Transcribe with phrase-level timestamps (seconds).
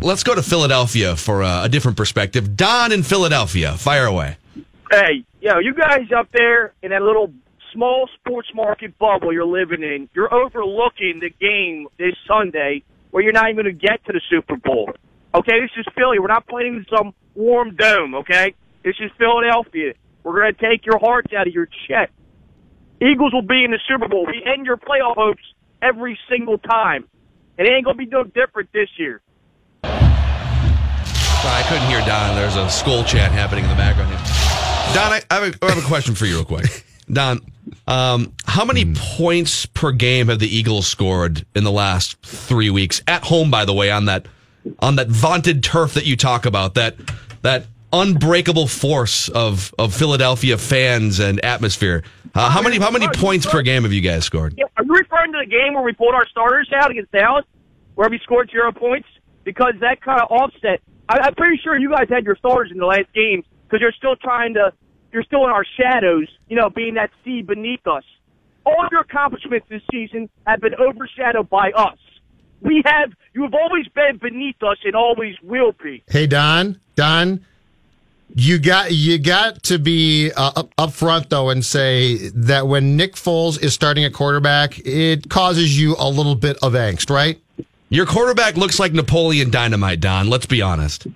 [0.00, 2.56] Let's go to Philadelphia for uh, a different perspective.
[2.56, 4.36] Don in Philadelphia, fire away.
[4.90, 7.32] Hey, yo, you guys up there in that little
[7.72, 13.32] small sports market bubble you're living in, you're overlooking the game this Sunday where you're
[13.32, 14.90] not even going to get to the Super Bowl.
[15.34, 16.18] Okay, this is Philly.
[16.18, 18.54] We're not playing in some warm dome, okay?
[18.84, 19.94] This is Philadelphia.
[20.22, 22.12] We're going to take your hearts out of your chest.
[23.00, 24.26] Eagles will be in the Super Bowl.
[24.26, 25.42] We end your playoff hopes
[25.80, 27.08] every single time.
[27.56, 29.20] And it ain't going to be no different this year.
[31.44, 32.34] Sorry, I couldn't hear Don.
[32.36, 34.18] There's a skull chat happening in the background here.
[34.94, 36.86] Don, I, I, have, a, I have a question for you, real quick.
[37.12, 37.42] Don,
[37.86, 43.02] um, how many points per game have the Eagles scored in the last three weeks
[43.06, 43.50] at home?
[43.50, 44.26] By the way, on that
[44.78, 46.96] on that vaunted turf that you talk about, that
[47.42, 52.04] that unbreakable force of of Philadelphia fans and atmosphere.
[52.34, 54.54] Uh, how many how many points per game have you guys scored?
[54.56, 57.44] Yeah, are you referring to the game where we pulled our starters out against Dallas,
[57.96, 59.08] where we scored zero points?
[59.44, 60.80] Because that kind of offset.
[61.08, 63.92] I, I'm pretty sure you guys had your starters in the last game because you're
[63.92, 64.72] still trying to.
[65.12, 68.02] You're still in our shadows, you know, being that sea beneath us.
[68.66, 71.98] All your accomplishments this season have been overshadowed by us.
[72.60, 73.12] We have.
[73.32, 76.02] You have always been beneath us and always will be.
[76.08, 77.44] Hey Don, Don,
[78.34, 82.96] you got you got to be uh, up, up front though and say that when
[82.96, 87.40] Nick Foles is starting at quarterback, it causes you a little bit of angst, right?
[87.94, 90.28] Your quarterback looks like Napoleon Dynamite, Don.
[90.28, 91.06] Let's be honest.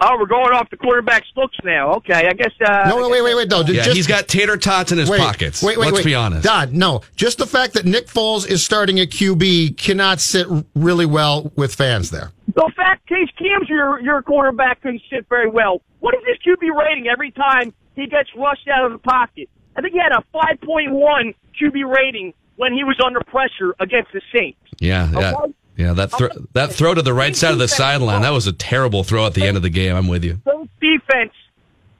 [0.00, 1.92] Oh, we're going off the quarterback's looks now.
[1.96, 2.52] Okay, I guess.
[2.58, 3.60] Uh, No, no, wait, wait, wait, no.
[3.60, 5.62] Yeah, just, he's got tater tots in his wait, pockets.
[5.62, 6.06] Wait, wait, Let's wait.
[6.06, 6.42] be honest.
[6.42, 7.02] Don, no.
[7.16, 11.74] Just the fact that Nick Foles is starting at QB cannot sit really well with
[11.74, 12.32] fans there.
[12.46, 15.82] The fact Case Keenum's your your quarterback couldn't sit very well.
[16.00, 19.50] What is his QB rating every time he gets rushed out of the pocket?
[19.76, 24.22] I think he had a 5.1 QB rating when he was under pressure against the
[24.34, 24.58] Saints.
[24.80, 25.52] Yeah, yeah, Okay.
[25.76, 25.92] Yeah.
[25.92, 28.22] That thro- that throw to the right side of the sideline.
[28.22, 29.94] That was a terrible throw at the end of the game.
[29.94, 30.40] I'm with you.
[30.44, 31.32] Those defense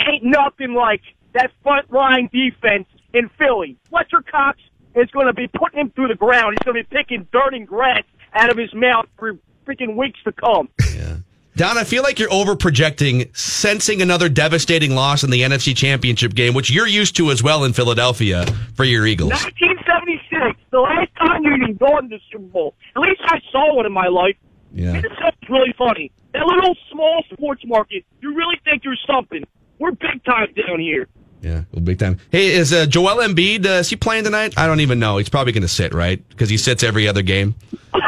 [0.00, 1.02] ain't nothing like
[1.34, 3.76] that front line defense in Philly.
[3.90, 4.58] Fletcher Cox
[4.94, 6.56] is going to be putting him through the ground.
[6.58, 8.02] He's going to be picking dirt and grass
[8.34, 9.36] out of his mouth for
[9.66, 10.68] freaking weeks to come.
[10.94, 11.16] Yeah.
[11.58, 16.32] Don, I feel like you're over projecting, sensing another devastating loss in the NFC Championship
[16.34, 19.30] game, which you're used to as well in Philadelphia for your Eagles.
[19.30, 22.74] 1976, the last time you even to the Super Bowl.
[22.94, 24.36] At least I saw one in my life.
[24.72, 24.92] Yeah.
[24.92, 26.12] Minnesota's really funny.
[26.32, 29.42] That little small sports market, you really think you're something.
[29.78, 31.08] We're big time down here.
[31.40, 32.18] Yeah, well, big time.
[32.30, 34.54] Hey, is uh, Joel Embiid, uh, is he playing tonight?
[34.56, 35.18] I don't even know.
[35.18, 36.26] He's probably going to sit, right?
[36.28, 37.54] Because he sits every other game.
[37.94, 38.00] Are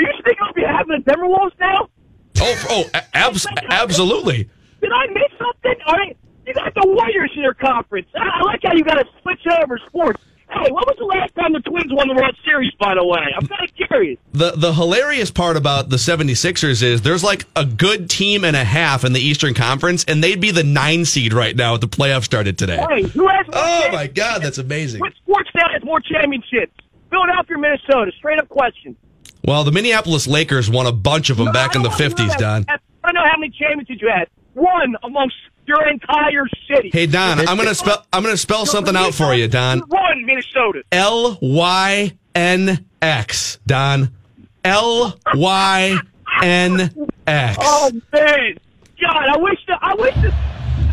[0.00, 1.88] you thinking I'll be having the Timberwolves now?
[2.40, 4.48] Oh, oh, abs- absolutely.
[4.80, 5.74] Did I miss something?
[5.86, 6.16] All right,
[6.46, 8.06] you got the Warriors in your conference.
[8.14, 10.22] I I like how you got to switch over sports.
[10.52, 13.20] Hey, when was the last time the Twins won the World Series, by the way?
[13.36, 14.18] I'm kind of curious.
[14.32, 18.64] The the hilarious part about the 76ers is there's like a good team and a
[18.64, 21.88] half in the Eastern Conference, and they'd be the nine seed right now if the
[21.88, 22.76] playoffs started today.
[22.90, 25.00] Hey, who has Oh my God, that's amazing.
[25.00, 26.74] Which sports town has more championships?
[27.10, 28.12] Philadelphia, or Minnesota.
[28.16, 28.96] Straight up question.
[29.44, 32.24] Well, the Minneapolis Lakers won a bunch of them back in the I don't know
[32.24, 32.38] 50s.
[32.38, 32.64] Don.
[32.68, 34.28] I don't know how many championships you had.
[34.54, 35.36] One amongst
[35.66, 36.90] your entire city.
[36.92, 39.80] Hey Don, I'm gonna spell I'm gonna spell something out for you, Don.
[39.80, 40.82] One, Minnesota.
[40.92, 44.10] L Y N X, Don.
[44.64, 45.96] L Y
[46.42, 46.80] N
[47.26, 47.58] X.
[47.62, 48.58] Oh man,
[49.00, 50.34] God, I wish that I wish that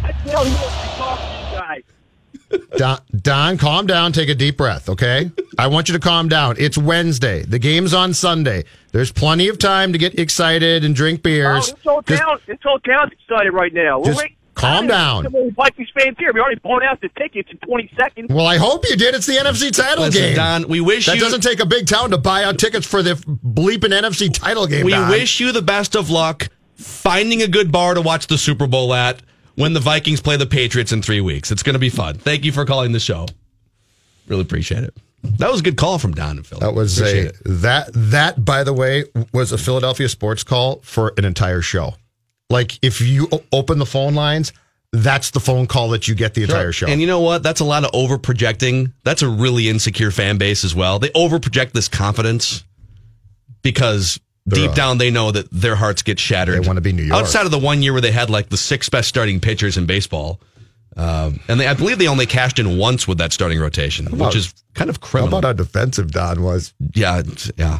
[0.03, 0.57] I tell you to
[0.97, 2.69] talk to you guys.
[2.77, 4.11] Don, Don, calm down.
[4.11, 5.31] Take a deep breath, okay?
[5.59, 6.55] I want you to calm down.
[6.57, 7.43] It's Wednesday.
[7.43, 8.63] The game's on Sunday.
[8.93, 11.67] There's plenty of time to get excited and drink Oh, beers.
[11.73, 14.01] this whole Just- town, this whole town's excited right now.
[14.03, 15.23] Just We're wait- calm down.
[15.23, 16.31] Come Vikings fans here.
[16.33, 18.27] We already bought out the tickets in 20 seconds.
[18.29, 19.15] well, I hope you did.
[19.15, 20.35] It's the NFC title Listen, game.
[20.37, 22.87] Don, we wish you that you doesn't take a big town to buy out tickets
[22.87, 24.85] for the bleeping NFC title game.
[24.85, 25.09] we Don.
[25.09, 28.93] wish you the best of luck finding a good bar to watch the Super Bowl
[28.93, 29.21] at.
[29.55, 31.51] when the Vikings play the Patriots in three weeks.
[31.51, 32.15] It's going to be fun.
[32.15, 33.25] Thank you for calling the show.
[34.29, 34.95] Really appreciate it.
[35.23, 36.59] That was a good call from Don and Phil.
[36.59, 37.35] That was Appreciate a it.
[37.61, 41.95] that that by the way was a Philadelphia sports call for an entire show.
[42.49, 44.53] Like if you o- open the phone lines,
[44.91, 46.87] that's the phone call that you get the entire show.
[46.87, 47.43] And you know what?
[47.43, 48.93] That's a lot of over projecting.
[49.03, 50.99] That's a really insecure fan base as well.
[50.99, 52.63] They over project this confidence
[53.61, 56.63] because deep uh, down they know that their hearts get shattered.
[56.63, 57.21] They wanna be New York.
[57.21, 59.85] Outside of the one year where they had like the six best starting pitchers in
[59.85, 60.39] baseball.
[60.99, 64.27] Um, and they, I believe they only cashed in once with that starting rotation, about-
[64.27, 65.31] which is kind of criminal.
[65.31, 66.73] How about how defensive Don was?
[66.93, 67.21] yeah,
[67.57, 67.77] yeah.